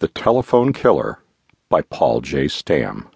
[0.00, 1.18] The Telephone Killer
[1.68, 2.48] by Paul J.
[2.48, 3.06] Stam.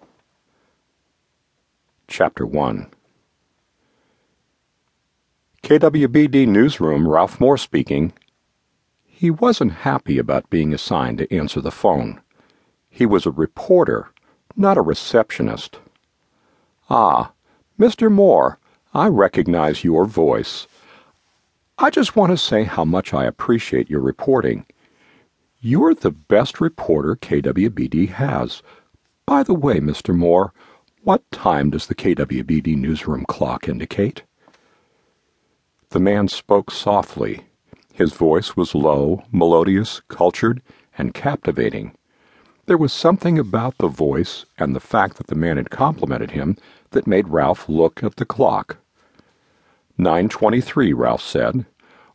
[2.07, 2.91] Chapter 1
[5.63, 8.13] KWBD Newsroom, Ralph Moore speaking.
[9.03, 12.21] He wasn't happy about being assigned to answer the phone.
[12.87, 14.11] He was a reporter,
[14.55, 15.79] not a receptionist.
[16.87, 17.31] Ah,
[17.79, 18.11] Mr.
[18.11, 18.59] Moore,
[18.93, 20.67] I recognize your voice.
[21.79, 24.67] I just want to say how much I appreciate your reporting.
[25.67, 28.61] You're the best reporter KWBD has.
[29.25, 30.15] By the way, Mr.
[30.15, 30.53] Moore,
[31.01, 34.21] what time does the KWBD newsroom clock indicate?
[35.89, 37.45] The man spoke softly.
[37.91, 40.61] His voice was low, melodious, cultured,
[40.99, 41.95] and captivating.
[42.67, 46.57] There was something about the voice and the fact that the man had complimented him
[46.91, 48.77] that made Ralph look at the clock.
[49.97, 51.65] 923, Ralph said,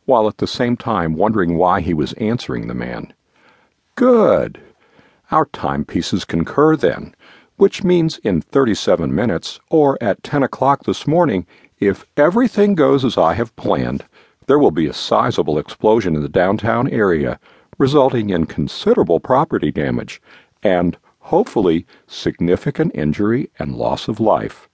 [0.05, 3.13] while at the same time wondering why he was answering the man.
[4.01, 4.63] Good.
[5.31, 7.15] Our timepieces concur then,
[7.57, 11.47] which means in 37 minutes, or at 10 o'clock this morning,
[11.81, 14.07] if everything goes as I have planned,
[14.47, 17.39] there will be a sizable explosion in the downtown area,
[17.77, 20.23] resulting in considerable property damage
[20.63, 24.67] and, hopefully, significant injury and loss of life.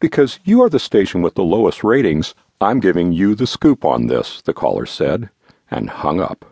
[0.00, 4.06] Because you are the station with the lowest ratings, I'm giving you the scoop on
[4.06, 5.28] this, the caller said,
[5.70, 6.46] and hung up.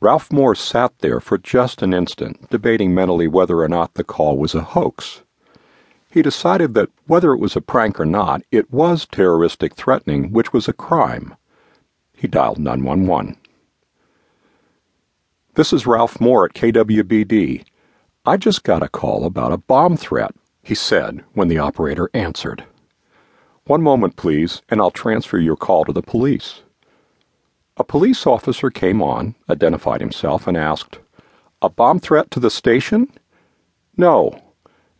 [0.00, 4.38] Ralph Moore sat there for just an instant, debating mentally whether or not the call
[4.38, 5.22] was a hoax.
[6.08, 10.52] He decided that whether it was a prank or not, it was terroristic threatening, which
[10.52, 11.34] was a crime.
[12.14, 13.36] He dialed 911.
[15.54, 17.64] This is Ralph Moore at KWBD.
[18.24, 20.32] I just got a call about a bomb threat,
[20.62, 22.64] he said when the operator answered.
[23.64, 26.62] One moment, please, and I'll transfer your call to the police.
[27.80, 30.98] A police officer came on, identified himself, and asked,
[31.62, 33.08] A bomb threat to the station?
[33.96, 34.42] No.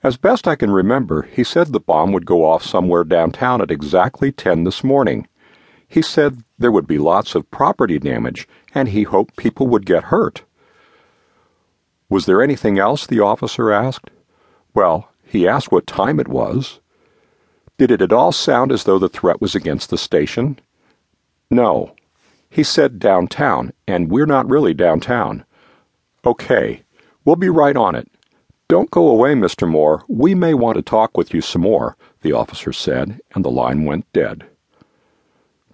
[0.05, 3.73] As best I can remember, he said the bomb would go off somewhere downtown at
[3.73, 5.27] exactly 10 this morning.
[5.89, 10.05] He said there would be lots of property damage, and he hoped people would get
[10.05, 10.45] hurt.
[12.09, 13.09] Was there anything else?
[13.09, 14.09] the officer asked.
[14.73, 16.79] Well, he asked what time it was.
[17.77, 20.61] Did it at all sound as though the threat was against the station?
[21.51, 21.97] No.
[22.51, 25.45] He said downtown, and we're not really downtown.
[26.25, 26.83] Okay,
[27.25, 28.09] we'll be right on it.
[28.69, 29.69] Don't go away, Mr.
[29.69, 30.05] Moore.
[30.09, 33.85] We may want to talk with you some more, the officer said, and the line
[33.85, 34.45] went dead.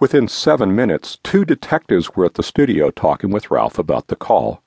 [0.01, 4.63] Within seven minutes, two detectives were at the studio talking with Ralph about the call.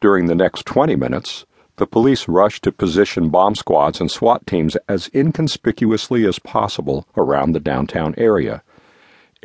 [0.00, 1.46] During the next 20 minutes,
[1.76, 7.52] the police rushed to position bomb squads and SWAT teams as inconspicuously as possible around
[7.52, 8.62] the downtown area.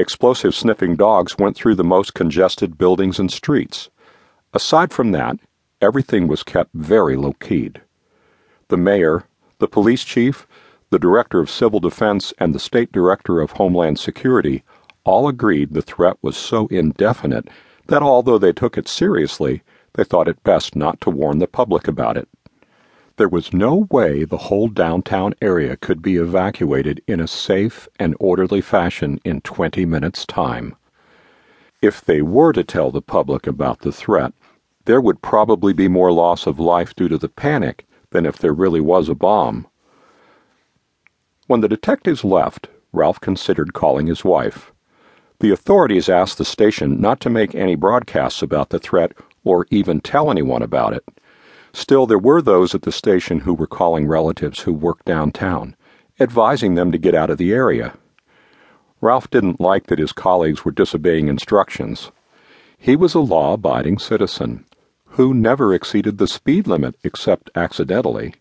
[0.02, 3.92] Explosive sniffing dogs went through the most congested buildings and streets.
[4.52, 5.38] Aside from that,
[5.80, 7.82] everything was kept very low keyed.
[8.70, 9.26] The mayor,
[9.60, 10.48] the police chief,
[10.90, 14.64] the director of civil defense, and the state director of homeland security
[15.04, 17.48] all agreed the threat was so indefinite
[17.86, 19.62] that although they took it seriously,
[19.94, 22.28] they thought it best not to warn the public about it.
[23.22, 28.16] There was no way the whole downtown area could be evacuated in a safe and
[28.20, 30.76] orderly fashion in 20 minutes' time.
[31.84, 34.34] If they were to tell the public about the threat,
[34.86, 38.54] there would probably be more loss of life due to the panic than if there
[38.54, 39.68] really was a bomb.
[41.46, 44.72] When the detectives left, Ralph considered calling his wife.
[45.42, 49.12] The authorities asked the station not to make any broadcasts about the threat
[49.44, 51.04] or even tell anyone about it.
[51.74, 55.76] Still, there were those at the station who were calling relatives who worked downtown,
[56.20, 57.94] advising them to get out of the area.
[59.00, 62.12] Ralph didn't like that his colleagues were disobeying instructions.
[62.78, 64.66] He was a law abiding citizen
[65.16, 68.34] who never exceeded the speed limit except accidentally.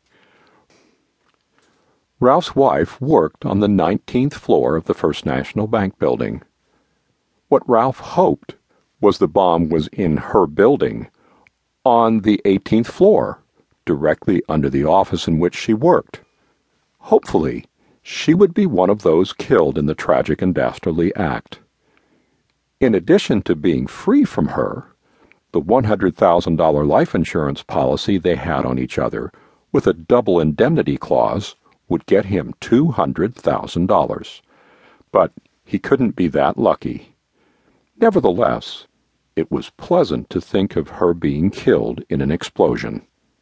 [2.21, 6.43] Ralph's wife worked on the 19th floor of the First National Bank building.
[7.49, 8.57] What Ralph hoped
[9.01, 11.09] was the bomb was in her building,
[11.85, 13.43] on the 18th floor,
[13.85, 16.21] directly under the office in which she worked.
[16.99, 17.65] Hopefully,
[18.03, 21.61] she would be one of those killed in the tragic and dastardly act.
[22.81, 24.95] In addition to being free from her,
[25.53, 29.33] the $100,000 life insurance policy they had on each other,
[29.73, 31.57] with a double indemnity clause,
[31.89, 34.41] would get him $200,000.
[35.13, 35.33] But
[35.65, 37.17] he couldn't be that lucky.
[37.99, 38.87] Nevertheless,
[39.37, 43.07] it was pleasant to think of her being killed in an explosion.